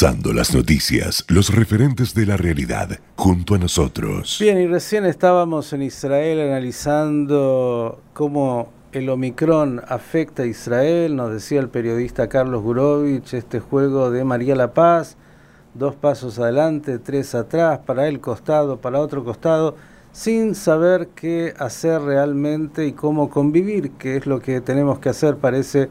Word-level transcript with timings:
Las 0.00 0.52
noticias, 0.52 1.24
los 1.28 1.54
referentes 1.54 2.14
de 2.14 2.26
la 2.26 2.36
realidad, 2.36 2.98
junto 3.14 3.54
a 3.54 3.58
nosotros. 3.58 4.38
Bien, 4.40 4.58
y 4.58 4.66
recién 4.66 5.06
estábamos 5.06 5.72
en 5.72 5.82
Israel 5.82 6.40
analizando 6.40 8.00
cómo 8.12 8.72
el 8.90 9.08
Omicron 9.08 9.80
afecta 9.86 10.42
a 10.42 10.46
Israel, 10.46 11.14
nos 11.14 11.32
decía 11.32 11.60
el 11.60 11.68
periodista 11.68 12.28
Carlos 12.28 12.60
Gurovich, 12.64 13.34
este 13.34 13.60
juego 13.60 14.10
de 14.10 14.24
María 14.24 14.56
La 14.56 14.74
Paz, 14.74 15.16
dos 15.74 15.94
pasos 15.94 16.40
adelante, 16.40 16.98
tres 16.98 17.36
atrás, 17.36 17.78
para 17.86 18.08
el 18.08 18.18
costado, 18.18 18.80
para 18.80 18.98
otro 18.98 19.24
costado, 19.24 19.76
sin 20.10 20.56
saber 20.56 21.10
qué 21.14 21.54
hacer 21.56 22.02
realmente 22.02 22.84
y 22.84 22.94
cómo 22.94 23.30
convivir, 23.30 23.92
que 23.92 24.16
es 24.16 24.26
lo 24.26 24.40
que 24.40 24.60
tenemos 24.60 24.98
que 24.98 25.10
hacer, 25.10 25.36
parece, 25.36 25.88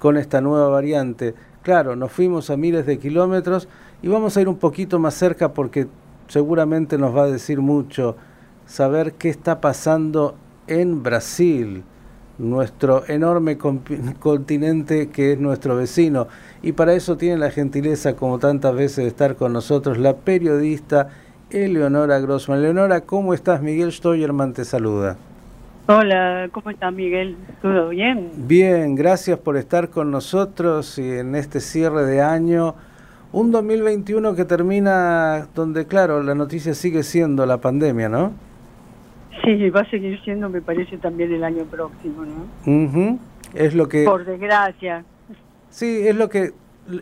con 0.00 0.16
esta 0.16 0.40
nueva 0.40 0.68
variante. 0.70 1.34
Claro, 1.64 1.96
nos 1.96 2.12
fuimos 2.12 2.50
a 2.50 2.58
miles 2.58 2.84
de 2.84 2.98
kilómetros 2.98 3.68
y 4.02 4.08
vamos 4.08 4.36
a 4.36 4.42
ir 4.42 4.50
un 4.50 4.58
poquito 4.58 4.98
más 4.98 5.14
cerca 5.14 5.54
porque 5.54 5.86
seguramente 6.28 6.98
nos 6.98 7.16
va 7.16 7.22
a 7.22 7.30
decir 7.30 7.62
mucho 7.62 8.16
saber 8.66 9.14
qué 9.14 9.30
está 9.30 9.62
pasando 9.62 10.34
en 10.66 11.02
Brasil, 11.02 11.82
nuestro 12.36 13.08
enorme 13.08 13.56
continente 13.56 15.08
que 15.08 15.32
es 15.32 15.40
nuestro 15.40 15.74
vecino. 15.74 16.28
Y 16.60 16.72
para 16.72 16.92
eso 16.92 17.16
tiene 17.16 17.38
la 17.38 17.50
gentileza, 17.50 18.14
como 18.14 18.38
tantas 18.38 18.74
veces, 18.74 18.96
de 18.98 19.06
estar 19.06 19.34
con 19.34 19.54
nosotros 19.54 19.96
la 19.96 20.16
periodista 20.16 21.08
Eleonora 21.48 22.18
Grossman. 22.18 22.58
Eleonora, 22.58 23.00
¿cómo 23.00 23.32
estás? 23.32 23.62
Miguel 23.62 23.90
Stoyerman 23.90 24.52
te 24.52 24.66
saluda. 24.66 25.16
Hola, 25.86 26.48
¿cómo 26.50 26.70
estás 26.70 26.94
Miguel? 26.94 27.36
¿Todo 27.60 27.90
bien? 27.90 28.30
Bien, 28.36 28.94
gracias 28.94 29.38
por 29.38 29.58
estar 29.58 29.90
con 29.90 30.10
nosotros 30.10 30.98
y 30.98 31.18
en 31.18 31.34
este 31.34 31.60
cierre 31.60 32.06
de 32.06 32.22
año. 32.22 32.74
Un 33.32 33.50
2021 33.50 34.34
que 34.34 34.46
termina 34.46 35.46
donde, 35.54 35.86
claro, 35.86 36.22
la 36.22 36.34
noticia 36.34 36.72
sigue 36.72 37.02
siendo 37.02 37.44
la 37.44 37.58
pandemia, 37.58 38.08
¿no? 38.08 38.32
Sí, 39.44 39.68
va 39.68 39.80
a 39.80 39.90
seguir 39.90 40.18
siendo, 40.22 40.48
me 40.48 40.62
parece, 40.62 40.96
también 40.96 41.30
el 41.34 41.44
año 41.44 41.64
próximo, 41.64 42.24
¿no? 42.24 43.18
Es 43.52 43.74
lo 43.74 43.86
que... 43.86 44.04
Por 44.04 44.24
desgracia. 44.24 45.04
Sí, 45.68 46.08
es 46.08 46.16
lo 46.16 46.30
que 46.30 46.54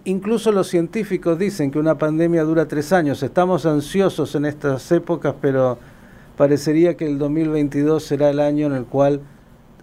incluso 0.07 0.51
los 0.51 0.67
científicos 0.67 1.39
dicen 1.39 1.71
que 1.71 1.79
una 1.79 1.99
pandemia 1.99 2.43
dura 2.43 2.67
tres 2.67 2.93
años. 2.93 3.23
Estamos 3.23 3.65
ansiosos 3.65 4.35
en 4.35 4.45
estas 4.45 4.91
épocas, 4.91 5.37
pero 5.41 5.79
parecería 6.43 6.97
que 6.97 7.07
el 7.07 7.19
2022 7.19 8.03
será 8.03 8.29
el 8.29 8.41
año 8.41 8.67
en 8.67 8.73
el 8.73 8.85
cual 8.85 9.21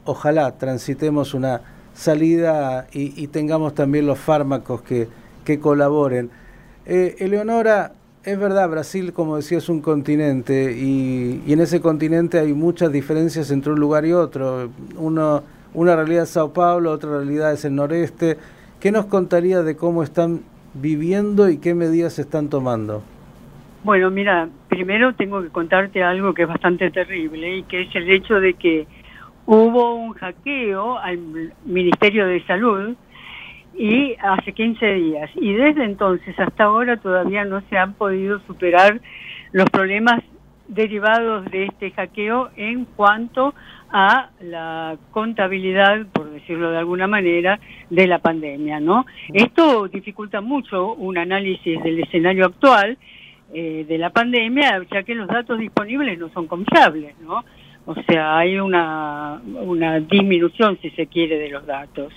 ojalá 0.04 0.58
transitemos 0.58 1.34
una 1.34 1.62
salida 1.94 2.86
y, 2.92 3.28
tengamos 3.28 3.74
también 3.74 4.06
los 4.06 4.20
fármacos 4.20 4.82
que, 4.82 5.08
que 5.46 5.58
colaboren. 5.62 6.30
Eh, 6.86 7.16
Eleonora, 7.20 7.94
es 8.26 8.38
verdad, 8.38 8.70
Brasil, 8.70 9.14
como 9.14 9.38
decía, 9.38 9.60
es 9.60 9.70
un 9.70 9.80
continente 9.80 10.76
y, 10.78 11.44
y, 11.48 11.54
en 11.54 11.62
ese 11.62 11.80
continente 11.80 12.40
hay 12.40 12.52
muchas 12.52 12.92
diferencias 12.92 13.52
entre 13.52 13.72
un 13.72 13.80
lugar 13.80 14.06
y 14.06 14.12
otro. 14.12 14.70
Uno, 14.98 15.44
una 15.74 15.96
realidad 15.96 16.24
es 16.24 16.32
Sao 16.32 16.52
Paulo, 16.52 16.92
otra 16.92 17.12
realidad 17.12 17.54
es 17.54 17.64
el 17.64 17.74
noreste. 17.74 18.38
¿Qué 18.82 18.92
nos 18.92 19.06
contaría 19.06 19.64
de 19.64 19.78
cómo 19.78 20.04
están 20.04 20.42
viviendo 20.74 21.48
y 21.50 21.56
qué 21.56 21.74
medidas 21.74 22.20
están 22.20 22.50
tomando? 22.50 23.02
Bueno, 23.84 24.12
mira, 24.12 24.50
primero 24.68 25.14
tengo 25.14 25.42
que 25.42 25.50
contarte 25.50 26.04
algo 26.04 26.34
que 26.34 26.42
es 26.42 26.48
bastante 26.50 26.92
terrible 26.92 27.58
y 27.58 27.64
que 27.64 27.82
es 27.84 27.96
el 27.96 28.10
hecho 28.10 28.40
de 28.42 28.54
que 28.56 28.88
hubo 29.46 29.96
un 29.96 30.14
hackeo 30.14 30.98
al 30.98 31.54
Ministerio 31.64 32.28
de 32.28 32.46
Salud 32.46 32.96
y 33.74 34.16
hace 34.22 34.52
15 34.52 34.86
días 34.86 35.32
y 35.36 35.54
desde 35.54 35.86
entonces 35.86 36.38
hasta 36.38 36.66
ahora 36.66 36.98
todavía 36.98 37.46
no 37.46 37.62
se 37.70 37.78
han 37.78 37.94
podido 37.94 38.40
superar 38.42 39.00
los 39.54 39.70
problemas 39.70 40.22
derivados 40.68 41.46
de 41.50 41.66
este 41.66 41.92
hackeo 41.92 42.50
en 42.58 42.84
cuanto 42.84 43.56
a 43.92 44.30
la 44.42 44.98
contabilidad, 45.12 46.06
por 46.14 46.30
decirlo 46.30 46.70
de 46.72 46.78
alguna 46.78 47.08
manera, 47.08 47.60
de 47.90 48.08
la 48.08 48.20
pandemia, 48.20 48.80
¿no? 48.80 49.06
Esto 49.34 49.88
dificulta 49.88 50.42
mucho 50.42 50.94
un 50.94 51.18
análisis 51.18 51.82
del 51.82 52.02
escenario 52.02 52.46
actual 52.46 52.98
eh, 53.54 53.86
de 53.88 53.98
la 53.98 54.12
pandemia, 54.12 54.82
ya 54.92 55.04
que 55.04 55.16
los 55.16 55.28
datos 55.28 55.60
disponibles 55.60 56.20
no 56.20 56.30
son 56.30 56.48
confiables, 56.48 57.16
¿no? 57.22 57.44
O 57.86 57.96
sea, 58.04 58.38
hay 58.38 58.60
una, 58.60 59.42
una 59.44 60.00
disminución, 60.00 60.78
si 60.82 60.92
se 60.92 61.08
quiere, 61.08 61.40
de 61.40 61.50
los 61.50 61.66
datos 61.66 62.14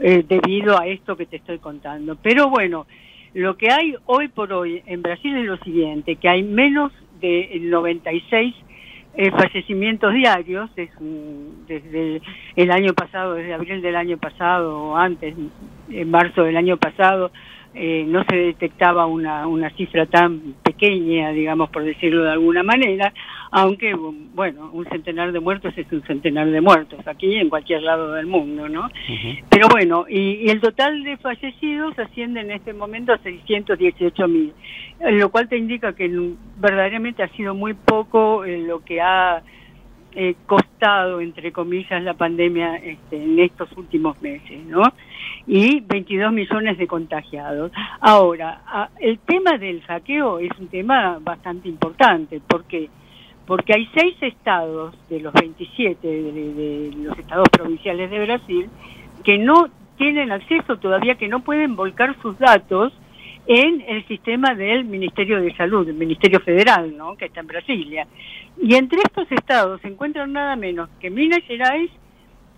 eh, 0.00 0.24
debido 0.28 0.78
a 0.78 0.86
esto 0.86 1.16
que 1.16 1.26
te 1.26 1.36
estoy 1.36 1.58
contando. 1.58 2.16
Pero 2.22 2.48
bueno, 2.48 2.86
lo 3.34 3.56
que 3.56 3.70
hay 3.70 3.96
hoy 4.06 4.28
por 4.28 4.52
hoy 4.52 4.82
en 4.86 5.02
Brasil 5.02 5.36
es 5.36 5.44
lo 5.44 5.56
siguiente, 5.58 6.14
que 6.16 6.28
hay 6.28 6.44
menos 6.44 6.92
de 7.20 7.58
96 7.60 8.54
eh, 9.18 9.30
fallecimientos 9.30 10.12
diarios 10.12 10.70
desde 10.76 12.20
el 12.54 12.70
año 12.70 12.92
pasado, 12.92 13.34
desde 13.34 13.54
abril 13.54 13.82
del 13.82 13.96
año 13.96 14.18
pasado 14.18 14.78
o 14.78 14.96
antes, 14.96 15.34
en 15.90 16.10
marzo 16.10 16.44
del 16.44 16.56
año 16.56 16.76
pasado, 16.76 17.32
eh, 17.78 18.04
no 18.08 18.24
se 18.24 18.36
detectaba 18.36 19.04
una, 19.04 19.46
una 19.46 19.68
cifra 19.70 20.06
tan 20.06 20.54
pequeña, 20.62 21.30
digamos, 21.30 21.68
por 21.68 21.84
decirlo 21.84 22.24
de 22.24 22.32
alguna 22.32 22.62
manera, 22.62 23.12
aunque, 23.50 23.94
bueno, 23.94 24.70
un 24.72 24.86
centenar 24.86 25.30
de 25.30 25.40
muertos 25.40 25.76
es 25.76 25.90
un 25.92 26.02
centenar 26.02 26.50
de 26.50 26.60
muertos, 26.62 27.06
aquí 27.06 27.34
en 27.36 27.50
cualquier 27.50 27.82
lado 27.82 28.12
del 28.14 28.26
mundo, 28.26 28.68
¿no? 28.68 28.88
Pero 29.50 29.68
bueno, 29.68 30.06
y, 30.08 30.48
el 30.48 30.60
total 30.60 31.04
de 31.04 31.18
fallecidos 31.18 31.98
asciende 31.98 32.40
en 32.40 32.50
este 32.50 32.72
momento 32.72 33.12
a 33.12 33.18
618 33.18 34.26
mil, 34.26 34.52
lo 35.00 35.30
cual 35.30 35.48
te 35.48 35.58
indica 35.58 35.94
que 35.94 36.10
verdaderamente 36.58 37.22
ha 37.22 37.28
sido 37.36 37.54
muy 37.54 37.74
poco 37.74 38.44
eh, 38.44 38.58
lo 38.58 38.84
que 38.84 39.02
ha 39.02 39.42
eh, 40.18 40.34
costado, 40.46 41.20
entre 41.20 41.52
comillas, 41.52 42.02
la 42.02 42.14
pandemia 42.14 42.76
este, 42.76 43.22
en 43.22 43.38
estos 43.38 43.70
últimos 43.76 44.20
meses, 44.22 44.64
¿no? 44.64 44.82
Y 45.46 45.80
22 45.80 46.32
millones 46.32 46.78
de 46.78 46.86
contagiados. 46.86 47.70
Ahora, 48.00 48.88
el 48.98 49.18
tema 49.18 49.58
del 49.58 49.84
saqueo 49.86 50.38
es 50.38 50.50
un 50.58 50.68
tema 50.68 51.18
bastante 51.20 51.68
importante, 51.68 52.40
porque 52.48 52.88
porque 53.46 53.74
hay 53.74 53.88
seis 53.94 54.16
estados 54.22 54.94
de 55.08 55.20
los 55.20 55.32
27 55.34 56.08
de, 56.08 56.92
los 56.96 57.16
estados 57.16 57.48
provinciales 57.50 58.10
de 58.10 58.24
Brasil 58.24 58.68
que 59.22 59.38
no 59.38 59.68
tienen 59.98 60.32
acceso 60.32 60.78
todavía, 60.78 61.14
que 61.14 61.28
no 61.28 61.40
pueden 61.40 61.76
volcar 61.76 62.16
sus 62.22 62.38
datos 62.38 62.92
en 63.46 63.84
el 63.86 64.06
sistema 64.08 64.54
del 64.54 64.84
Ministerio 64.84 65.40
de 65.40 65.54
Salud, 65.56 65.88
el 65.88 65.94
Ministerio 65.94 66.40
Federal, 66.40 66.96
¿no? 66.96 67.16
que 67.16 67.26
está 67.26 67.40
en 67.40 67.46
Brasilia. 67.46 68.06
Y 68.60 68.74
entre 68.74 68.98
estos 68.98 69.30
estados 69.30 69.80
se 69.80 69.88
encuentran 69.88 70.32
nada 70.32 70.56
menos 70.56 70.88
que 71.00 71.10
Minas 71.10 71.44
Gerais 71.46 71.90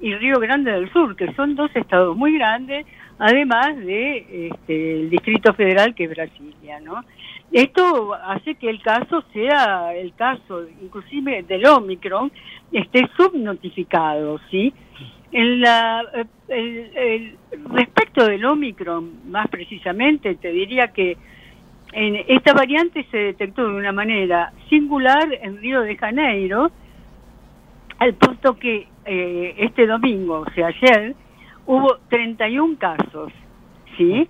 y 0.01 0.15
Río 0.15 0.39
Grande 0.39 0.73
del 0.73 0.91
Sur, 0.93 1.17
que 1.17 1.33
son 1.35 1.57
dos 1.57 1.71
estados 1.75 2.17
muy 2.17 2.39
grandes, 2.39 2.87
además 3.19 3.77
de 3.77 4.49
este, 4.49 5.09
Distrito 5.09 5.53
Federal, 5.55 5.95
que 5.95 6.05
es 6.05 6.11
Brasilia, 6.11 6.81
¿no? 6.81 7.05
Esto 7.51 8.15
hace 8.15 8.55
que 8.57 8.69
el 8.69 8.81
caso 8.83 9.25
sea, 9.33 9.95
el 9.95 10.15
caso 10.15 10.67
inclusive 10.83 11.43
del 11.43 11.67
Omicron, 11.67 12.31
esté 12.73 13.09
subnotificado, 13.17 14.39
¿sí? 14.51 14.73
En 15.31 15.61
la, 15.61 16.03
el, 16.49 17.37
respecto 17.71 18.25
del 18.25 18.45
Omicron, 18.45 19.31
más 19.31 19.49
precisamente, 19.49 20.35
te 20.37 20.53
diría 20.53 20.89
que 20.89 21.17
en 21.93 22.17
esta 22.29 22.55
variante 22.55 23.07
se 23.11 23.17
detectó 23.17 23.69
de 23.69 23.75
una 23.75 23.93
manera 23.93 24.53
singular 24.69 25.29
en 25.43 25.59
Río 25.59 25.83
de 25.83 25.97
Janeiro, 25.97 26.71
al 27.99 28.15
punto 28.15 28.59
que 28.59 28.87
eh, 29.05 29.55
este 29.59 29.87
domingo, 29.87 30.45
o 30.47 30.51
sea, 30.53 30.69
ayer, 30.69 31.15
hubo 31.67 31.99
31 32.09 32.77
casos, 32.79 33.33
¿sí? 33.97 34.29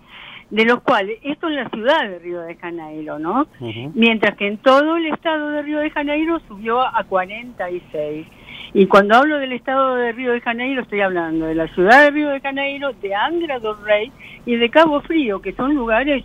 De 0.51 0.65
los 0.65 0.81
cuales, 0.81 1.19
esto 1.23 1.49
en 1.49 1.57
la 1.57 1.69
ciudad 1.69 2.09
de 2.09 2.19
Río 2.19 2.41
de 2.41 2.57
Janeiro, 2.57 3.19
¿no? 3.19 3.47
Mientras 3.95 4.37
que 4.37 4.47
en 4.47 4.59
todo 4.59 4.97
el 4.97 5.07
estado 5.07 5.51
de 5.51 5.63
Río 5.63 5.79
de 5.81 5.91
Janeiro 5.91 6.41
subió 6.49 6.81
a 6.81 7.05
46. 7.05 8.27
Y 8.75 8.87
cuando 8.87 9.17
hablo 9.17 9.39
del 9.39 9.53
estado 9.53 9.97
de 9.97 10.13
Río 10.13 10.33
de 10.33 10.41
Janeiro, 10.41 10.83
estoy 10.83 11.01
hablando 11.01 11.47
de 11.47 11.55
la 11.55 11.69
ciudad 11.69 12.05
de 12.05 12.11
Río 12.11 12.29
de 12.29 12.41
Janeiro, 12.41 12.93
de 12.93 13.15
Angra 13.15 13.59
do 13.59 13.75
Rey 13.83 14.13
y 14.45 14.57
de 14.57 14.69
Cabo 14.69 15.01
Frío, 15.01 15.41
que 15.41 15.53
son 15.55 15.75
lugares 15.75 16.25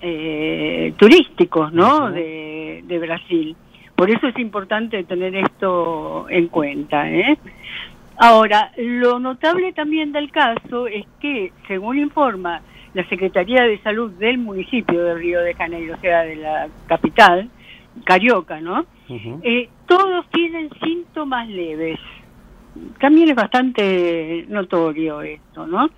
eh, 0.00 0.92
turísticos, 0.96 1.72
¿no? 1.72 2.10
de, 2.10 2.82
de, 2.84 2.98
Brasil. 2.98 3.56
Por 3.94 4.10
eso 4.10 4.26
es 4.26 4.38
importante 4.38 5.04
tener 5.04 5.36
esto 5.36 6.26
en 6.28 6.48
cuenta, 6.48 7.08
¿eh? 7.08 7.38
Ahora, 8.16 8.72
lo 8.76 9.18
notable 9.20 9.72
también 9.72 10.12
del 10.12 10.30
caso 10.30 10.86
es 10.86 11.06
que, 11.20 11.52
según 11.68 11.98
informa 11.98 12.60
la 12.94 13.08
Secretaría 13.08 13.62
de 13.62 13.78
Salud 13.82 14.10
del 14.12 14.38
municipio 14.38 15.02
de 15.02 15.14
Río 15.14 15.40
de 15.40 15.54
Janeiro, 15.54 15.94
o 15.94 16.00
sea, 16.00 16.22
de 16.22 16.36
la 16.36 16.68
capital, 16.86 17.48
Carioca, 18.04 18.60
¿no? 18.60 18.84
eh, 19.08 19.68
todos 19.96 20.26
tienen 20.30 20.70
síntomas 20.82 21.48
leves. 21.48 21.98
También 22.98 23.28
es 23.28 23.34
bastante 23.34 24.46
notorio 24.48 25.20
esto, 25.20 25.66
¿no? 25.66 25.90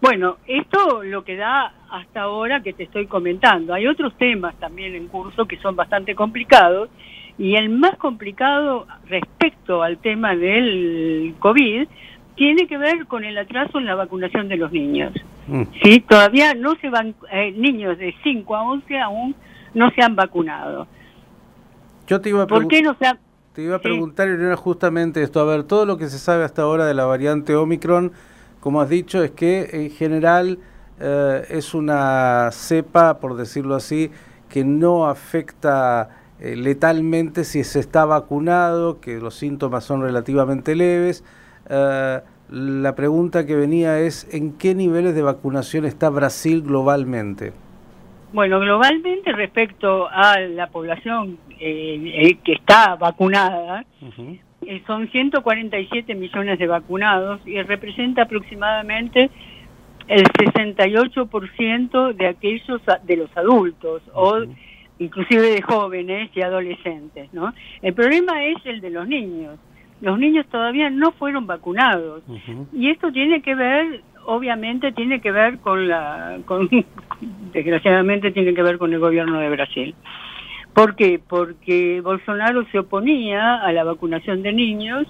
Bueno, 0.00 0.36
esto 0.46 1.02
lo 1.02 1.24
que 1.24 1.36
da 1.36 1.72
hasta 1.90 2.22
ahora 2.22 2.62
que 2.62 2.72
te 2.72 2.84
estoy 2.84 3.06
comentando. 3.06 3.74
Hay 3.74 3.86
otros 3.88 4.16
temas 4.18 4.54
también 4.60 4.94
en 4.94 5.08
curso 5.08 5.46
que 5.46 5.56
son 5.58 5.74
bastante 5.74 6.14
complicados 6.14 6.90
y 7.38 7.56
el 7.56 7.70
más 7.70 7.96
complicado 7.96 8.86
respecto 9.08 9.82
al 9.82 9.98
tema 9.98 10.36
del 10.36 11.34
COVID 11.40 11.88
tiene 12.36 12.68
que 12.68 12.78
ver 12.78 13.06
con 13.06 13.24
el 13.24 13.36
atraso 13.36 13.78
en 13.78 13.86
la 13.86 13.94
vacunación 13.94 14.48
de 14.48 14.58
los 14.58 14.70
niños. 14.70 15.12
Mm. 15.48 15.62
Sí, 15.82 16.00
todavía 16.00 16.54
no 16.54 16.76
se 16.76 16.88
van, 16.88 17.14
eh, 17.32 17.50
niños 17.50 17.98
de 17.98 18.14
5 18.22 18.54
a 18.54 18.62
11 18.62 18.98
aún 19.00 19.34
no 19.74 19.90
se 19.90 20.02
han 20.02 20.14
vacunado. 20.14 20.86
Yo 22.06 22.20
te 22.20 22.28
iba 22.28 22.42
a 22.42 22.46
¿Por 22.46 22.68
qué 22.68 22.82
no 22.82 22.94
se 22.94 23.06
Te 23.52 23.62
iba 23.62 23.76
a 23.76 23.80
preguntar, 23.80 24.28
era 24.28 24.56
justamente 24.56 25.22
esto. 25.22 25.40
A 25.40 25.44
ver, 25.44 25.64
todo 25.64 25.86
lo 25.86 25.96
que 25.96 26.08
se 26.08 26.18
sabe 26.18 26.44
hasta 26.44 26.62
ahora 26.62 26.86
de 26.86 26.94
la 26.94 27.04
variante 27.04 27.56
Omicron, 27.56 28.12
como 28.60 28.80
has 28.80 28.88
dicho, 28.88 29.22
es 29.22 29.32
que 29.32 29.68
en 29.72 29.90
general 29.90 30.58
eh, 31.00 31.44
es 31.50 31.74
una 31.74 32.50
cepa, 32.52 33.18
por 33.18 33.36
decirlo 33.36 33.74
así, 33.74 34.10
que 34.48 34.64
no 34.64 35.06
afecta 35.06 36.10
eh, 36.40 36.54
letalmente 36.54 37.44
si 37.44 37.64
se 37.64 37.80
está 37.80 38.04
vacunado, 38.04 39.00
que 39.00 39.18
los 39.18 39.34
síntomas 39.34 39.84
son 39.84 40.02
relativamente 40.02 40.76
leves. 40.76 41.24
Eh, 41.68 42.20
la 42.50 42.94
pregunta 42.94 43.44
que 43.44 43.56
venía 43.56 43.98
es, 43.98 44.32
¿en 44.32 44.52
qué 44.52 44.76
niveles 44.76 45.16
de 45.16 45.22
vacunación 45.22 45.84
está 45.84 46.08
Brasil 46.10 46.62
globalmente? 46.62 47.52
Bueno, 48.32 48.60
globalmente 48.60 49.32
respecto 49.32 50.08
a 50.08 50.38
la 50.38 50.68
población 50.68 51.38
eh, 51.58 52.38
que 52.44 52.52
está 52.52 52.96
vacunada, 52.96 53.84
son 54.86 55.08
147 55.08 56.14
millones 56.14 56.58
de 56.58 56.66
vacunados 56.66 57.40
y 57.46 57.60
representa 57.62 58.22
aproximadamente 58.22 59.30
el 60.08 60.24
68% 60.24 62.14
de 62.14 62.26
aquellos 62.26 62.80
de 63.04 63.16
los 63.16 63.36
adultos 63.36 64.02
o 64.14 64.44
inclusive 64.98 65.50
de 65.50 65.62
jóvenes 65.62 66.30
y 66.34 66.42
adolescentes, 66.42 67.32
¿no? 67.32 67.52
El 67.82 67.94
problema 67.94 68.44
es 68.44 68.56
el 68.64 68.80
de 68.80 68.90
los 68.90 69.06
niños. 69.06 69.58
Los 70.00 70.18
niños 70.18 70.46
todavía 70.50 70.90
no 70.90 71.12
fueron 71.12 71.46
vacunados 71.46 72.22
y 72.72 72.90
esto 72.90 73.10
tiene 73.12 73.40
que 73.40 73.54
ver, 73.54 74.02
obviamente, 74.26 74.92
tiene 74.92 75.20
que 75.20 75.32
ver 75.32 75.58
con 75.58 75.88
la, 75.88 76.38
con, 76.44 76.68
desgraciadamente, 77.52 78.30
tiene 78.30 78.54
que 78.54 78.62
ver 78.62 78.78
con 78.78 78.92
el 78.92 79.00
gobierno 79.00 79.38
de 79.38 79.50
Brasil. 79.50 79.94
¿Por 80.76 80.94
qué? 80.94 81.18
Porque 81.26 82.02
Bolsonaro 82.02 82.66
se 82.70 82.78
oponía 82.78 83.62
a 83.62 83.72
la 83.72 83.82
vacunación 83.82 84.42
de 84.42 84.52
niños. 84.52 85.06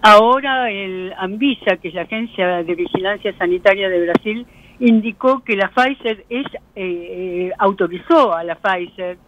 Ahora 0.00 0.70
el 0.70 1.12
Anvisa, 1.18 1.76
que 1.76 1.88
es 1.88 1.94
la 1.94 2.02
Agencia 2.02 2.62
de 2.62 2.74
Vigilancia 2.74 3.36
Sanitaria 3.36 3.90
de 3.90 4.06
Brasil, 4.06 4.46
indicó 4.80 5.44
que 5.44 5.56
la 5.56 5.68
Pfizer 5.68 6.24
es, 6.30 6.46
eh, 6.46 6.60
eh, 6.74 7.52
autorizó 7.58 8.32
a 8.32 8.42
la 8.44 8.54
Pfizer 8.54 9.18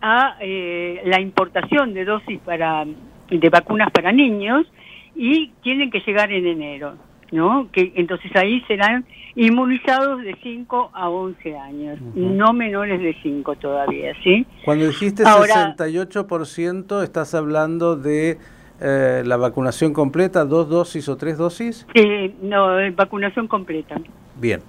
a 0.00 0.38
eh, 0.40 1.02
la 1.04 1.20
importación 1.20 1.92
de 1.92 2.06
dosis 2.06 2.40
para 2.40 2.86
de 3.28 3.48
vacunas 3.50 3.90
para 3.90 4.10
niños 4.10 4.66
y 5.14 5.48
tienen 5.62 5.90
que 5.90 6.00
llegar 6.00 6.32
en 6.32 6.46
enero, 6.46 6.94
¿no? 7.32 7.68
Que 7.72 7.92
entonces 7.96 8.30
ahí 8.36 8.60
serán 8.66 9.04
inmunizados 9.36 10.22
de 10.22 10.36
5 10.42 10.90
a 10.92 11.08
11 11.08 11.58
años, 11.58 11.98
no 12.14 12.52
menores 12.52 13.00
de 13.00 13.16
5 13.22 13.56
todavía, 13.56 14.12
¿sí? 14.22 14.46
Cuando 14.64 14.86
dijiste 14.86 15.24
68%, 15.24 17.02
¿estás 17.02 17.34
hablando 17.34 17.96
de 17.96 18.38
la 18.80 19.36
vacunación 19.36 19.92
completa, 19.92 20.44
dos 20.44 20.68
dosis 20.68 21.08
o 21.08 21.16
tres 21.16 21.36
dosis? 21.38 21.86
Sí, 21.94 22.34
no, 22.42 22.76
vacunación 22.94 23.48
completa. 23.48 23.96
Bien. 24.36 24.60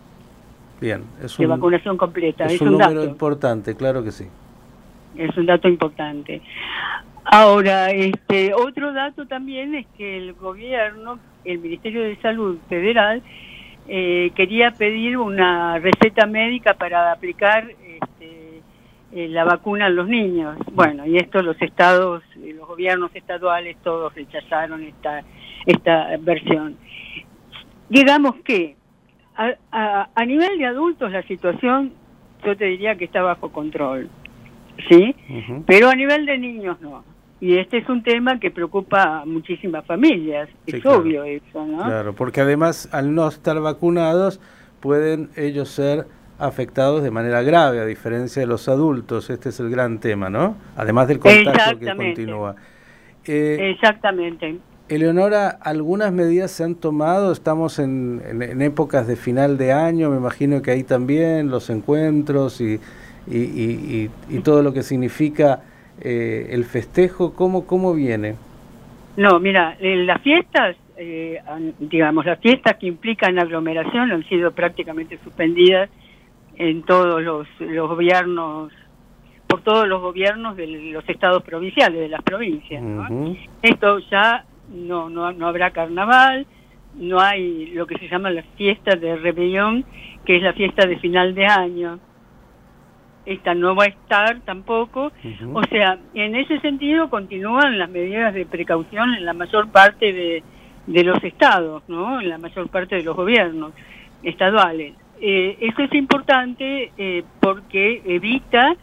Bien, 0.79 1.03
es 1.23 1.37
de 1.37 1.45
vacunación 1.45 1.97
completa. 1.97 2.45
Es, 2.45 2.59
un, 2.61 2.73
número 2.73 3.03
importante, 3.03 3.75
claro 3.75 4.03
que 4.03 4.11
sí. 4.11 4.25
Es 5.15 5.35
un 5.37 5.45
dato 5.45 5.69
importante. 5.69 6.41
Ahora, 7.25 7.89
este 7.89 8.53
otro 8.53 8.93
dato 8.93 9.25
también 9.25 9.73
es 9.73 9.87
que 9.97 10.17
el 10.17 10.33
gobierno, 10.33 11.17
el 11.43 11.57
Ministerio 11.57 12.03
de 12.03 12.15
Salud 12.17 12.59
Federal, 12.69 13.23
eh, 13.87 14.31
quería 14.35 14.71
pedir 14.71 15.17
una 15.17 15.79
receta 15.79 16.27
médica 16.27 16.75
para 16.75 17.11
aplicar 17.11 17.67
este, 17.69 18.61
eh, 19.11 19.27
la 19.27 19.43
vacuna 19.43 19.87
a 19.87 19.89
los 19.89 20.07
niños. 20.07 20.55
Bueno, 20.71 21.07
y 21.07 21.17
esto 21.17 21.41
los 21.41 21.59
estados, 21.63 22.23
los 22.35 22.67
gobiernos 22.67 23.09
estaduales 23.15 23.75
todos 23.83 24.13
rechazaron 24.13 24.83
esta, 24.83 25.23
esta 25.65 26.15
versión. 26.19 26.77
Digamos 27.89 28.35
que 28.43 28.75
a, 29.35 30.09
a, 30.13 30.25
nivel 30.25 30.59
de 30.59 30.67
adultos 30.67 31.11
la 31.11 31.23
situación 31.23 31.91
yo 32.43 32.55
te 32.55 32.65
diría 32.65 32.95
que 32.95 33.05
está 33.05 33.23
bajo 33.23 33.51
control, 33.51 34.09
¿sí? 34.87 35.15
Pero 35.65 35.89
a 35.89 35.95
nivel 35.95 36.27
de 36.27 36.37
niños 36.37 36.79
no. 36.81 37.14
Y 37.45 37.59
este 37.59 37.77
es 37.77 37.87
un 37.89 38.01
tema 38.01 38.39
que 38.39 38.49
preocupa 38.49 39.21
a 39.21 39.25
muchísimas 39.25 39.85
familias, 39.85 40.49
es 40.65 40.83
obvio 40.83 41.23
eso, 41.25 41.63
¿no? 41.63 41.83
Claro, 41.83 42.15
porque 42.15 42.41
además 42.41 42.89
al 42.91 43.13
no 43.13 43.27
estar 43.27 43.59
vacunados 43.59 44.41
pueden 44.79 45.29
ellos 45.35 45.69
ser 45.69 46.07
afectados 46.39 47.03
de 47.03 47.11
manera 47.11 47.43
grave, 47.43 47.79
a 47.79 47.85
diferencia 47.85 48.39
de 48.39 48.47
los 48.47 48.67
adultos. 48.67 49.29
Este 49.29 49.49
es 49.49 49.59
el 49.59 49.69
gran 49.69 49.99
tema, 49.99 50.27
¿no? 50.27 50.55
Además 50.75 51.07
del 51.07 51.19
contagio 51.19 51.77
que 51.77 51.95
continúa. 51.95 52.55
Eh, 53.25 53.73
Exactamente. 53.75 54.57
Eleonora, 54.89 55.49
algunas 55.49 56.11
medidas 56.11 56.49
se 56.49 56.63
han 56.63 56.73
tomado, 56.73 57.31
estamos 57.31 57.77
en, 57.77 58.23
épocas 58.59 59.05
de 59.05 59.17
final 59.17 59.59
de 59.59 59.71
año, 59.71 60.09
me 60.09 60.17
imagino 60.17 60.63
que 60.63 60.71
ahí 60.71 60.81
también 60.81 61.51
los 61.51 61.69
encuentros 61.69 62.59
y, 62.59 62.79
y, 63.27 64.09
todo 64.43 64.63
lo 64.63 64.73
que 64.73 64.81
significa 64.81 65.61
eh, 66.01 66.47
el 66.51 66.65
festejo, 66.65 67.33
¿cómo, 67.33 67.65
¿cómo 67.65 67.93
viene? 67.93 68.35
No, 69.17 69.39
mira, 69.39 69.77
las 69.79 70.21
fiestas, 70.21 70.75
eh, 70.97 71.41
digamos, 71.79 72.25
las 72.25 72.39
fiestas 72.39 72.75
que 72.77 72.87
implican 72.87 73.39
aglomeración 73.39 74.11
han 74.11 74.23
sido 74.27 74.51
prácticamente 74.51 75.17
suspendidas 75.23 75.89
en 76.57 76.83
todos 76.83 77.21
los, 77.21 77.47
los 77.59 77.89
gobiernos 77.89 78.71
por 79.47 79.61
todos 79.61 79.87
los 79.87 80.01
gobiernos 80.01 80.57
de 80.57 80.67
los 80.67 81.07
estados 81.07 81.43
provinciales, 81.43 81.99
de 81.99 82.09
las 82.09 82.23
provincias. 82.23 82.83
Esto 83.61 83.99
ya 84.11 84.43
no, 84.73 85.09
no, 85.09 85.31
no 85.31 85.47
habrá 85.47 85.71
carnaval, 85.71 86.45
no 86.95 87.19
hay 87.19 87.67
lo 87.67 87.85
que 87.85 87.97
se 87.97 88.07
llama 88.07 88.31
la 88.31 88.43
fiesta 88.57 88.95
de 88.95 89.15
rebelión, 89.15 89.85
que 90.25 90.37
es 90.37 90.43
la 90.43 90.53
fiesta 90.53 90.87
de 90.87 90.97
final 90.97 91.35
de 91.35 91.45
año. 91.45 91.99
Esta 93.25 93.55
no 93.55 93.75
va 93.75 93.85
a 93.85 93.87
estar 93.87 94.39
tampoco. 94.41 95.11
O 95.53 95.63
sea, 95.63 95.97
en 96.13 96.35
ese 96.35 96.59
sentido 96.59 97.09
continúan 97.09 97.79
las 97.79 97.89
medidas 97.89 98.33
de 98.33 98.45
precaución 98.45 99.15
en 99.15 99.25
la 99.25 99.33
mayor 99.33 99.69
parte 99.69 100.13
de, 100.13 100.43
de 100.87 101.03
los 101.03 101.23
estados, 101.23 101.83
¿no? 101.87 102.21
En 102.21 102.29
la 102.29 102.37
mayor 102.37 102.69
parte 102.69 102.95
de 102.95 103.03
los 103.03 103.15
gobiernos 103.15 103.73
estaduales. 104.23 104.93
Eh, 105.21 105.57
eso 105.61 105.81
es 105.81 105.93
importante 105.93 106.91
eh, 106.97 107.23
porque 107.39 108.01
evita 108.05 108.75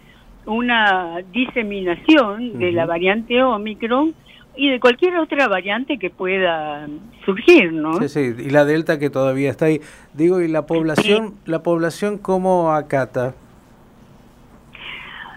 una 0.47 1.21
diseminación 1.33 2.59
de 2.59 2.73
la 2.73 2.87
variante 2.87 3.43
Omicron 3.43 4.14
y 4.57 4.71
de 4.71 4.81
cualquier 4.81 5.17
otra 5.17 5.49
variante 5.49 5.99
que 5.99 6.11
pueda 6.11 6.87
surgir, 7.25 7.73
¿no? 7.73 7.95
Sí, 7.95 8.09
sí, 8.09 8.35
y 8.38 8.50
la 8.50 8.64
delta 8.64 8.99
que 8.99 9.09
todavía 9.09 9.50
está 9.50 9.67
ahí. 9.67 9.81
Digo, 10.14 10.40
¿y 10.40 10.49
la 10.49 10.67
población, 10.67 11.35
la 11.47 11.62
población 11.62 12.19
cómo 12.19 12.73
acata? 12.73 13.35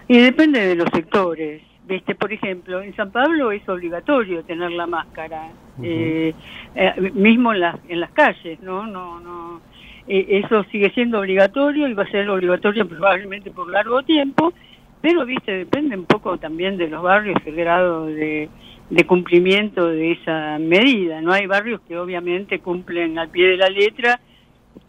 Y 0.08 0.18
depende 0.18 0.60
de 0.60 0.74
los 0.74 0.88
sectores. 0.92 1.62
¿Viste? 1.86 2.16
Por 2.16 2.32
ejemplo, 2.32 2.82
en 2.82 2.96
San 2.96 3.12
Pablo 3.12 3.52
es 3.52 3.68
obligatorio 3.68 4.42
tener 4.42 4.72
la 4.72 4.88
máscara, 4.88 5.52
eh, 5.80 6.34
eh, 6.74 7.12
mismo 7.14 7.52
en, 7.52 7.60
las 7.60 7.76
en 7.88 8.00
las 8.00 8.10
calles, 8.10 8.60
¿no? 8.60 8.88
no, 8.88 9.20
no 9.20 9.60
eh, 10.08 10.42
Eso 10.44 10.64
sigue 10.64 10.90
siendo 10.90 11.20
obligatorio 11.20 11.86
y 11.86 11.94
va 11.94 12.02
a 12.02 12.10
ser 12.10 12.28
obligatorio 12.28 12.88
probablemente 12.88 13.52
por 13.52 13.70
largo 13.70 14.02
tiempo, 14.02 14.52
pero, 15.00 15.24
¿viste? 15.24 15.52
Depende 15.52 15.96
un 15.96 16.06
poco 16.06 16.36
también 16.38 16.76
de 16.76 16.88
los 16.88 17.04
barrios, 17.04 17.38
el 17.46 17.54
grado 17.54 18.06
de 18.06 18.48
de 18.90 19.04
cumplimiento 19.04 19.88
de 19.88 20.12
esa 20.12 20.58
medida. 20.58 21.20
No 21.20 21.32
hay 21.32 21.46
barrios 21.46 21.80
que 21.88 21.98
obviamente 21.98 22.60
cumplen 22.60 23.18
al 23.18 23.28
pie 23.28 23.48
de 23.48 23.56
la 23.56 23.68
letra, 23.68 24.20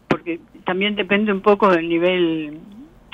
porque 0.08 0.40
también 0.66 0.96
depende 0.96 1.32
un 1.32 1.42
poco 1.42 1.72
del 1.72 1.90
nivel 1.90 2.60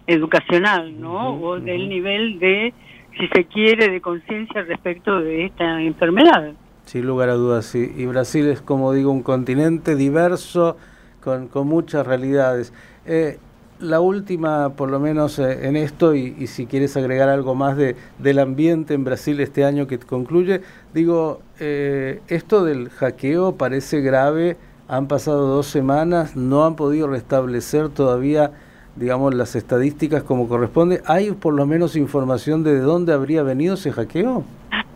educacional, 0.08 1.00
¿no? 1.00 1.36
o 1.40 1.60
del 1.60 1.90
nivel 1.90 2.40
de, 2.40 2.74
si 3.18 3.28
se 3.28 3.46
quiere, 3.46 3.90
de 3.90 4.02
conciencia 4.02 4.64
respecto 4.64 5.20
de 5.20 5.46
esta 5.46 5.82
enfermedad. 5.82 6.54
Sin 6.86 7.06
lugar 7.06 7.30
a 7.30 7.34
dudas, 7.34 7.66
sí. 7.66 7.92
Y 7.96 8.06
Brasil 8.06 8.48
es, 8.48 8.62
como 8.62 8.92
digo, 8.94 9.12
un 9.12 9.24
continente 9.24 9.96
diverso, 9.96 10.78
con, 11.24 11.48
con 11.48 11.68
muchas 11.68 12.06
realidades. 12.06 12.74
Eh, 13.06 13.38
la 13.84 14.00
última, 14.00 14.70
por 14.70 14.90
lo 14.90 15.00
menos 15.00 15.40
eh, 15.40 15.68
en 15.68 15.76
esto, 15.76 16.16
y, 16.16 16.48
si 16.48 16.66
quieres 16.66 16.96
agregar 16.98 17.30
algo 17.30 17.56
más 17.56 17.78
de, 17.78 17.96
del 18.20 18.40
ambiente 18.40 18.94
en 18.94 19.04
Brasil 19.04 19.40
este 19.40 19.66
año 19.66 19.88
que 19.88 20.00
concluye, 20.00 20.62
digo, 20.94 21.42
eh, 21.60 22.22
esto 22.28 22.64
del 22.64 22.90
hackeo 22.90 23.56
parece 23.56 24.02
grave 24.02 24.58
Han 24.88 25.08
pasado 25.08 25.48
dos 25.48 25.68
semanas, 25.68 26.36
no 26.36 26.66
han 26.66 26.76
podido 26.76 27.08
restablecer 27.08 27.90
todavía, 27.90 28.52
digamos, 28.96 29.34
las 29.34 29.56
estadísticas 29.56 30.24
como 30.24 30.48
corresponde. 30.48 31.02
¿Hay 31.06 31.32
por 31.32 31.54
lo 31.54 31.66
menos 31.66 31.96
información 31.96 32.64
de 32.64 32.80
dónde 32.80 33.14
habría 33.14 33.44
venido 33.44 33.76
ese 33.76 33.92
hackeo? 33.92 34.44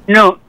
No, 0.07 0.39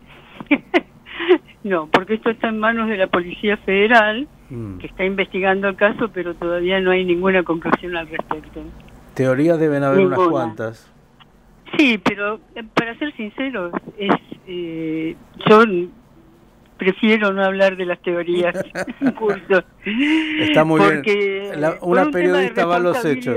no, 1.65 1.89
porque 1.89 2.15
esto 2.15 2.31
está 2.31 2.49
en 2.49 2.59
manos 2.59 2.89
de 2.89 2.97
la 2.97 3.07
Policía 3.07 3.57
Federal, 3.59 4.29
mm. 4.51 4.79
que 4.79 4.87
está 4.87 5.05
investigando 5.05 5.69
el 5.69 5.77
caso, 5.77 6.09
pero 6.13 6.35
todavía 6.35 6.81
no 6.81 6.91
hay 6.91 7.05
ninguna 7.05 7.43
conclusión 7.43 7.97
al 7.97 8.09
respecto. 8.09 8.63
Teorías 9.15 9.59
deben 9.59 9.83
haber 9.83 10.07
unas 10.07 10.29
cuantas. 10.29 10.91
Sí, 11.77 11.99
pero 11.99 12.41
eh, 12.55 12.63
para 12.75 12.97
ser 12.99 13.15
sinceros, 13.17 13.73
es, 13.99 14.11
eh, 14.47 15.17
yo 15.49 15.65
prefiero 16.79 17.33
no 17.33 17.45
hablar 17.45 17.77
de 17.77 17.85
las 17.85 18.01
teorías 18.01 18.55
en 19.01 19.11
curso. 19.13 19.65
Está 20.41 20.65
muy 20.65 20.81
bien. 20.81 21.03
una 21.83 22.11
periodista 22.11 22.65
va 22.65 22.77
a 22.77 22.81
los 22.81 23.05
hechos. 23.05 23.37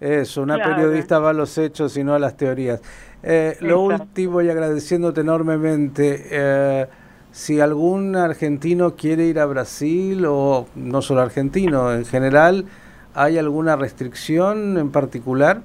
Eso, 0.00 0.42
una 0.42 0.56
periodista 0.56 1.18
va 1.18 1.30
a 1.30 1.34
los 1.34 1.58
hechos 1.58 1.94
y 1.98 2.04
no 2.04 2.14
a 2.14 2.18
las 2.18 2.36
teorías. 2.36 2.80
Eh, 3.22 3.56
lo 3.60 3.82
último 3.82 4.40
y 4.40 4.48
agradeciéndote 4.48 5.20
enormemente, 5.20 6.22
eh, 6.30 6.86
si 7.32 7.60
algún 7.60 8.16
argentino 8.16 8.96
quiere 8.96 9.26
ir 9.26 9.38
a 9.38 9.44
Brasil 9.44 10.24
o 10.26 10.66
no 10.74 11.02
solo 11.02 11.20
argentino, 11.20 11.92
en 11.92 12.06
general, 12.06 12.64
¿hay 13.14 13.36
alguna 13.36 13.76
restricción 13.76 14.78
en 14.78 14.90
particular? 14.90 15.60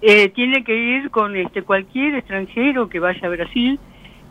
Eh, 0.00 0.28
tiene 0.30 0.64
que 0.64 0.76
ir 0.76 1.10
con 1.10 1.36
este 1.36 1.62
cualquier 1.62 2.16
extranjero 2.16 2.88
que 2.88 3.00
vaya 3.00 3.26
a 3.26 3.30
Brasil, 3.30 3.78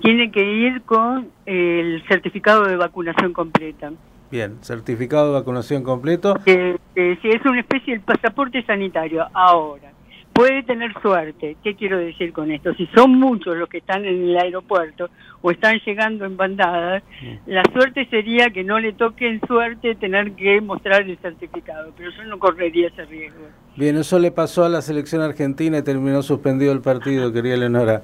tiene 0.01 0.32
que 0.32 0.44
ir 0.44 0.82
con 0.84 1.30
el 1.46 2.04
certificado 2.08 2.66
de 2.66 2.75
vacunación 2.75 3.34
completa. 3.34 3.92
Bien, 4.30 4.58
certificado 4.62 5.27
de 5.27 5.39
vacunación 5.39 5.84
completo. 5.84 6.38
Eh, 6.46 6.77
eh, 6.96 7.18
es 7.24 7.46
una 7.46 7.62
especie 7.62 7.94
de 7.94 8.00
pasaporte 8.01 8.62
sanitario. 8.63 9.25
Ahora, 9.34 9.92
puede 10.34 10.63
tener 10.63 10.94
suerte. 11.01 11.56
¿Qué 11.63 11.75
quiero 11.75 11.98
decir 11.98 12.34
con 12.34 12.51
esto? 12.51 12.74
Si 12.75 12.86
son 12.88 13.18
muchos 13.18 13.56
los 13.56 13.70
que 13.70 13.80
están 13.80 14.06
en 14.06 14.30
el 14.30 14.38
aeropuerto 14.38 15.10
o 15.42 15.50
están 15.50 15.80
llegando 15.86 16.25
en 16.25 16.36
bandadas, 16.36 17.04
mm. 17.22 17.50
la 17.50 17.63
suerte 17.74 18.06
sería 18.10 18.50
que 18.50 18.63
no 18.63 18.80
le 18.80 18.94
toque 18.94 19.27
en 19.27 19.39
suerte 19.48 19.96
tener 19.96 20.34
que 20.34 20.60
mostrar 20.62 21.04
el 21.04 21.18
certificado, 21.20 21.92
pero 21.98 22.12
yo 22.12 22.24
no 22.25 22.38
correría 22.38 22.89
ese 22.89 23.06
riesgo. 23.06 23.46
Bien, 23.77 23.96
eso 23.96 24.20
le 24.20 24.32
pasó 24.32 24.66
a 24.66 24.70
la 24.70 24.82
selección 24.82 25.22
argentina 25.22 25.77
y 25.77 25.84
terminó 25.84 26.22
suspendido 26.22 26.74
el 26.74 26.82
partido, 26.82 27.32
quería 27.32 27.56
Leonora. 27.56 28.04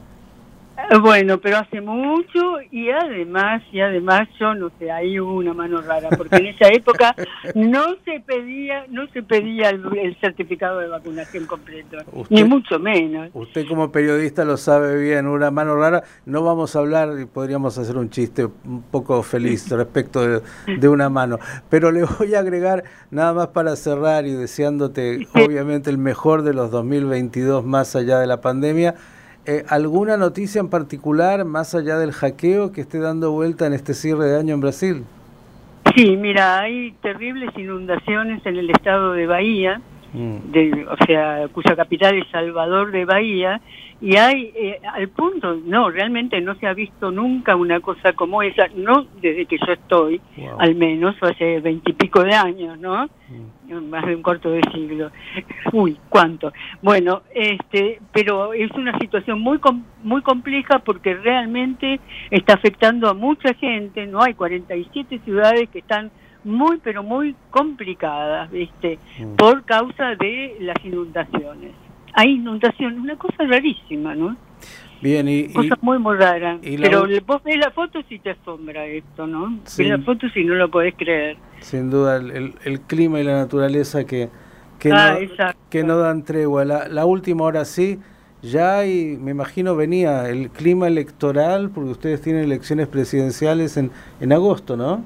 Bueno, 1.02 1.40
pero 1.40 1.58
hace 1.58 1.82
mucho 1.82 2.58
y 2.72 2.90
además, 2.90 3.62
y 3.72 3.80
además 3.80 4.28
yo 4.40 4.54
no 4.54 4.72
sé, 4.78 4.92
ahí 4.92 5.20
hubo 5.20 5.36
una 5.36 5.54
mano 5.54 5.82
rara, 5.82 6.10
porque 6.10 6.38
en 6.38 6.48
esa 6.48 6.68
época 6.70 7.16
no 7.56 7.96
se 8.06 8.20
pedía, 8.20 8.86
no 8.90 9.08
se 9.08 9.24
pedía 9.24 9.70
el, 9.70 10.18
certificado 10.20 10.80
de 10.80 10.88
vacunación 10.88 11.46
completo, 11.46 11.98
ni 12.30 12.44
mucho 12.44 12.80
menos. 12.80 13.30
Usted 13.34 13.68
como 13.68 13.92
periodista 13.92 14.46
lo 14.46 14.58
sabe 14.58 15.02
bien, 15.02 15.28
una 15.28 15.52
mano 15.52 15.76
rara, 15.76 16.04
no 16.26 16.44
vamos 16.44 16.76
a 16.76 16.80
hablar 16.80 17.20
y 17.20 17.26
podríamos 17.26 17.78
hacer 17.78 17.98
un 17.98 18.10
chiste 18.10 18.46
un 18.46 18.84
poco 18.92 19.24
feliz 19.24 19.70
respecto 19.72 20.28
de, 20.28 20.42
de 20.78 20.90
una 20.90 21.10
mano, 21.10 21.40
pero 21.70 21.92
le 21.92 22.04
voy 22.04 22.36
a 22.36 22.40
agregar 22.40 22.84
nada 23.10 23.34
más 23.34 23.48
para 23.48 23.76
cerrar 23.76 24.26
y 24.26 24.32
deseándote 24.32 25.28
obviamente 25.34 25.90
el 25.90 25.98
mejor 25.98 26.44
de 26.44 26.54
los 26.54 26.72
2022 26.72 27.66
más 27.66 27.96
allá 27.96 28.20
de 28.20 28.28
la 28.28 28.42
pandemia 28.42 28.96
eh, 29.46 29.66
¿Alguna 29.68 30.16
noticia 30.18 30.60
en 30.60 30.70
particular, 30.70 31.44
más 31.44 31.76
allá 31.76 31.98
del 31.98 32.12
hackeo, 32.12 32.72
que 32.72 32.82
esté 32.82 33.00
dando 33.00 33.32
vuelta 33.32 33.66
en 33.68 33.74
este 33.74 33.94
cierre 33.94 34.26
de 34.26 34.40
año 34.40 34.54
en 34.54 34.62
Brasil? 34.62 35.04
Sí, 35.96 36.16
mira, 36.18 36.60
hay 36.62 36.92
terribles 37.02 37.50
inundaciones 37.58 38.44
en 38.46 38.56
el 38.56 38.70
estado 38.70 39.14
de 39.14 39.28
Bahía. 39.28 39.82
De, 40.14 40.86
o 40.90 41.06
sea, 41.06 41.48
cuya 41.52 41.76
capital 41.76 42.18
es 42.18 42.28
Salvador 42.30 42.92
de 42.92 43.06
Bahía, 43.06 43.62
y 44.04 44.18
hay, 44.18 44.52
eh, 44.54 44.82
al 44.84 45.08
punto, 45.10 45.56
no, 45.66 45.90
realmente 45.90 46.40
no 46.42 46.56
se 46.56 46.68
ha 46.68 46.74
visto 46.74 47.10
nunca 47.10 47.56
una 47.56 47.80
cosa 47.80 48.12
como 48.12 48.44
esa, 48.44 48.68
no 48.76 49.08
desde 49.22 49.46
que 49.46 49.58
yo 49.58 49.72
estoy, 49.72 50.20
al 50.60 50.76
menos, 50.76 51.16
hace 51.22 51.62
veintipico 51.62 52.22
de 52.22 52.34
años, 52.34 52.78
¿no? 52.80 53.06
Mm. 53.30 53.90
Más 53.90 54.06
de 54.06 54.16
un 54.16 54.22
cuarto 54.22 54.52
de 54.52 54.62
siglo. 54.74 55.10
Uy, 55.72 55.98
¿cuánto? 56.10 56.52
Bueno, 56.82 57.22
este, 57.34 58.00
pero 58.12 58.54
es 58.54 58.70
una 58.72 59.00
situación 59.00 59.40
muy 59.40 59.58
muy 60.04 60.22
compleja 60.22 60.80
porque 60.80 61.16
realmente 61.16 62.02
está 62.30 62.56
afectando 62.56 63.10
a 63.10 63.14
mucha 63.14 63.54
gente, 63.54 64.06
¿no? 64.06 64.22
Hay 64.22 64.34
47 64.34 65.22
ciudades 65.24 65.70
que 65.70 65.80
están 65.80 66.12
muy, 66.44 66.78
pero 66.84 67.04
muy 67.04 67.36
complicadas, 67.50 68.52
¿viste? 68.52 69.00
Mm. 69.20 69.36
Por 69.36 69.64
causa 69.64 70.16
de 70.16 70.58
las 70.60 70.84
inundaciones 70.84 71.72
hay 72.14 72.36
inundación, 72.36 73.00
una 73.00 73.16
cosa 73.16 73.44
rarísima, 73.44 74.16
¿no? 74.16 74.36
Bien, 75.02 75.28
y... 75.28 75.52
Cosa 75.52 75.78
muy, 75.82 76.00
muy 76.00 76.16
rara. 76.16 76.58
Pero 76.62 77.06
vos 77.26 77.44
ves 77.44 77.58
la 77.58 77.72
foto 77.72 78.02
si 78.08 78.20
te 78.20 78.32
asombra 78.32 78.86
esto, 78.86 79.28
¿no? 79.28 79.60
Ves 79.78 79.90
la 79.90 80.00
foto 80.00 80.30
si 80.30 80.46
no 80.46 80.56
lo 80.56 80.70
podés 80.72 80.96
creer. 80.96 81.38
Sin 81.60 81.90
duda, 81.90 82.18
el, 82.18 82.54
el, 82.64 82.82
clima 82.82 83.20
y 83.20 83.24
la 83.24 83.34
naturaleza 83.34 84.06
que, 84.06 84.30
que, 84.80 84.92
ah, 84.92 85.18
no, 85.20 85.46
que 85.70 85.84
no 85.84 85.98
dan 85.98 86.24
tregua. 86.24 86.64
La, 86.64 86.88
la 86.88 87.06
última 87.06 87.44
hora 87.44 87.66
sí, 87.66 88.00
ya 88.42 88.86
y 88.86 89.18
me 89.18 89.32
imagino 89.32 89.76
venía 89.76 90.30
el 90.30 90.50
clima 90.52 90.88
electoral, 90.88 91.70
porque 91.70 91.90
ustedes 91.90 92.22
tienen 92.22 92.44
elecciones 92.44 92.88
presidenciales 92.88 93.76
en, 93.76 93.92
en 94.22 94.32
agosto, 94.32 94.78
¿no? 94.78 95.04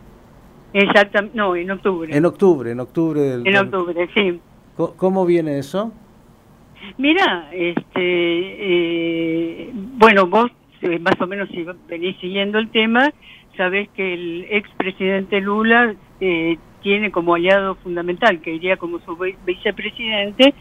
Exactamente, 0.74 1.38
no, 1.38 1.56
en 1.56 1.72
octubre. 1.72 2.16
En 2.16 2.26
octubre, 2.26 2.72
en 2.72 2.80
octubre 2.80 3.22
del... 3.22 3.48
En 3.48 3.58
octubre, 3.58 4.10
sí. 4.14 4.40
¿Cómo 4.76 5.26
viene 5.26 5.58
eso? 5.58 5.92
Mira, 6.98 7.50
este, 7.52 7.84
eh, 7.98 9.72
bueno, 9.74 10.28
vos 10.28 10.52
eh, 10.82 11.00
más 11.00 11.20
o 11.20 11.28
menos 11.28 11.50
si 11.50 11.66
venís 11.88 12.18
siguiendo 12.18 12.60
el 12.60 12.70
tema, 12.70 13.12
sabés 13.56 13.90
que 13.90 14.14
el 14.14 14.46
expresidente 14.50 15.42
Lula 15.42 15.96
eh, 16.22 16.58
tiene 16.84 17.12
como 17.12 17.34
aliado 17.34 17.76
fundamental, 17.76 18.42
que 18.42 18.54
iría 18.54 18.78
como 18.78 19.00
su 19.00 19.18
vicepresidente, 19.46 20.54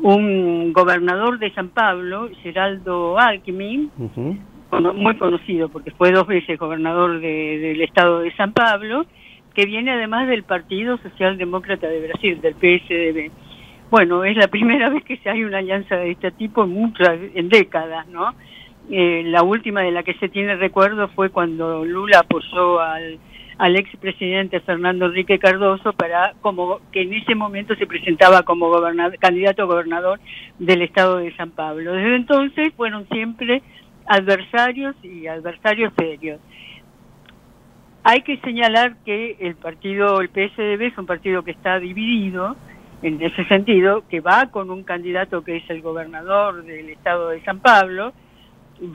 un 0.00 0.72
gobernador 0.72 1.38
de 1.38 1.52
San 1.54 1.68
Pablo, 1.68 2.28
Geraldo 2.42 3.18
Alckmin, 3.18 3.90
muy 4.94 5.16
conocido 5.16 5.68
porque 5.68 5.92
fue 5.92 6.10
dos 6.10 6.26
veces 6.26 6.58
gobernador 6.58 7.20
del 7.20 7.80
estado 7.82 8.20
de 8.20 8.34
San 8.34 8.52
Pablo, 8.52 9.06
que 9.52 9.66
viene 9.66 9.92
además 9.92 10.28
del 10.28 10.42
Partido 10.42 10.98
Socialdemócrata 10.98 11.88
de 11.88 12.06
Brasil, 12.06 12.40
del 12.40 12.54
PSDB. 12.54 13.30
Bueno, 13.90 14.24
es 14.24 14.36
la 14.36 14.48
primera 14.48 14.88
vez 14.88 15.04
que 15.04 15.16
se 15.18 15.30
hay 15.30 15.44
una 15.44 15.58
alianza 15.58 15.96
de 15.96 16.12
este 16.12 16.30
tipo 16.32 16.64
en 16.64 16.70
muchas, 16.70 17.18
en 17.34 17.48
décadas, 17.48 18.06
¿no? 18.08 18.34
Eh, 18.90 19.22
la 19.26 19.42
última 19.42 19.82
de 19.82 19.92
la 19.92 20.02
que 20.02 20.14
se 20.14 20.28
tiene 20.28 20.56
recuerdo 20.56 21.08
fue 21.08 21.30
cuando 21.30 21.84
Lula 21.84 22.20
apoyó 22.20 22.80
al, 22.80 23.18
al 23.58 23.76
expresidente 23.76 24.60
Fernando 24.60 25.06
Enrique 25.06 25.38
Cardoso 25.38 25.92
para 25.92 26.34
como 26.40 26.80
que 26.90 27.02
en 27.02 27.14
ese 27.14 27.34
momento 27.34 27.76
se 27.76 27.86
presentaba 27.86 28.42
como 28.42 28.72
candidato 29.20 29.62
a 29.62 29.66
gobernador 29.66 30.18
del 30.58 30.82
estado 30.82 31.18
de 31.18 31.34
San 31.36 31.50
Pablo. 31.50 31.92
Desde 31.92 32.16
entonces 32.16 32.72
fueron 32.76 33.06
siempre 33.08 33.62
adversarios 34.06 34.96
y 35.02 35.26
adversarios 35.26 35.92
serios. 35.96 36.40
Hay 38.04 38.22
que 38.22 38.38
señalar 38.38 38.96
que 39.04 39.36
el 39.38 39.54
partido, 39.54 40.20
el 40.20 40.28
PSDB 40.28 40.82
es 40.86 40.98
un 40.98 41.06
partido 41.06 41.42
que 41.44 41.52
está 41.52 41.78
dividido, 41.78 42.56
en 43.02 43.20
ese 43.20 43.44
sentido, 43.46 44.04
que 44.08 44.20
va 44.20 44.46
con 44.50 44.70
un 44.70 44.82
candidato 44.84 45.42
que 45.42 45.56
es 45.56 45.70
el 45.70 45.82
gobernador 45.82 46.64
del 46.64 46.88
estado 46.90 47.30
de 47.30 47.42
San 47.42 47.60
Pablo, 47.60 48.12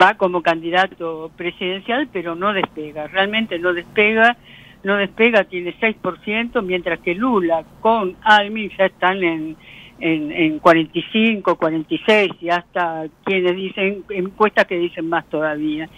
va 0.00 0.14
como 0.14 0.42
candidato 0.42 1.30
presidencial, 1.36 2.08
pero 2.12 2.34
no 2.34 2.52
despega, 2.52 3.06
realmente 3.06 3.58
no 3.58 3.72
despega, 3.72 4.36
no 4.82 4.96
despega, 4.96 5.44
tiene 5.44 5.74
6%, 5.78 6.62
mientras 6.62 7.00
que 7.00 7.14
Lula 7.14 7.64
con 7.80 8.16
Almi 8.22 8.70
ya 8.76 8.86
están 8.86 9.22
en, 9.22 9.56
en, 10.00 10.32
en 10.32 10.58
45, 10.58 11.56
46 11.56 12.32
y 12.40 12.48
hasta 12.50 13.06
quienes 13.24 13.56
dicen, 13.56 14.04
encuestas 14.10 14.66
que 14.66 14.78
dicen 14.78 15.08
más 15.08 15.26
todavía. 15.28 15.88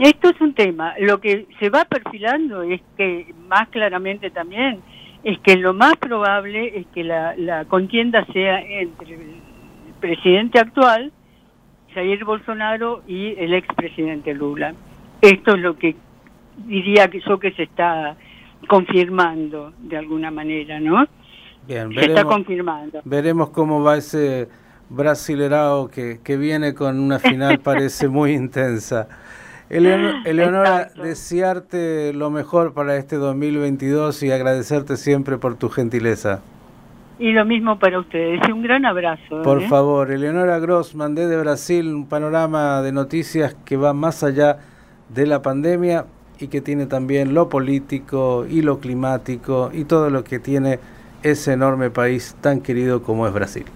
Esto 0.00 0.30
es 0.30 0.40
un 0.40 0.54
tema. 0.54 0.94
Lo 0.98 1.20
que 1.20 1.46
se 1.58 1.70
va 1.70 1.84
perfilando 1.84 2.62
es 2.62 2.80
que 2.96 3.34
más 3.48 3.68
claramente 3.68 4.30
también 4.30 4.80
es 5.24 5.38
que 5.40 5.56
lo 5.56 5.74
más 5.74 5.96
probable 5.96 6.78
es 6.78 6.86
que 6.94 7.02
la, 7.02 7.64
contienda 7.68 8.24
sea 8.32 8.60
entre 8.60 9.14
el 9.14 9.36
presidente 10.00 10.60
actual, 10.60 11.12
Jair 11.94 12.24
Bolsonaro, 12.24 13.02
y 13.08 13.34
el 13.38 13.54
expresidente 13.54 14.34
Lula. 14.34 14.74
Esto 15.20 15.54
es 15.54 15.60
lo 15.60 15.76
que 15.76 15.96
diría 16.66 17.08
que 17.08 17.20
yo 17.26 17.38
que 17.38 17.52
se 17.52 17.64
está 17.64 18.16
confirmando 18.68 19.72
de 19.78 19.96
alguna 19.96 20.30
manera, 20.30 20.78
¿no? 20.78 21.06
Bien, 21.66 21.92
se 21.92 22.04
está 22.04 22.24
confirmando. 22.24 23.00
Veremos 23.04 23.50
cómo 23.50 23.82
va 23.82 23.96
ese 23.96 24.48
brasilerao 24.88 25.88
que, 25.88 26.20
que 26.22 26.36
viene 26.36 26.74
con 26.74 27.00
una 27.00 27.18
final 27.18 27.58
parece 27.64 28.08
muy 28.08 28.32
intensa. 28.32 29.08
Eleonora, 29.68 30.90
desearte 30.94 32.12
lo 32.12 32.30
mejor 32.30 32.72
para 32.72 32.96
este 32.96 33.16
2022 33.16 34.22
y 34.22 34.30
agradecerte 34.30 34.96
siempre 34.96 35.38
por 35.38 35.56
tu 35.56 35.68
gentileza. 35.68 36.40
Y 37.18 37.32
lo 37.32 37.44
mismo 37.44 37.78
para 37.78 37.98
ustedes. 37.98 38.40
Y 38.46 38.52
un 38.52 38.62
gran 38.62 38.84
abrazo. 38.84 39.42
Por 39.42 39.62
¿eh? 39.62 39.68
favor, 39.68 40.10
Eleonora 40.10 40.58
Grossman 40.58 41.14
desde 41.14 41.36
Brasil, 41.38 41.88
un 41.88 42.06
panorama 42.06 42.82
de 42.82 42.92
noticias 42.92 43.56
que 43.64 43.76
va 43.76 43.92
más 43.92 44.22
allá 44.22 44.58
de 45.08 45.26
la 45.26 45.42
pandemia 45.42 46.04
y 46.38 46.48
que 46.48 46.60
tiene 46.60 46.86
también 46.86 47.34
lo 47.34 47.48
político 47.48 48.46
y 48.48 48.62
lo 48.62 48.78
climático 48.80 49.70
y 49.72 49.84
todo 49.84 50.10
lo 50.10 50.24
que 50.24 50.38
tiene 50.38 50.78
ese 51.22 51.54
enorme 51.54 51.90
país 51.90 52.36
tan 52.40 52.60
querido 52.60 53.02
como 53.02 53.26
es 53.26 53.32
Brasil. 53.32 53.66